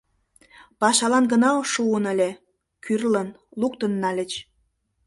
[0.79, 2.29] Пашалан гына шуын ыле—
[2.83, 4.31] кӱрлын, луктын нальыч.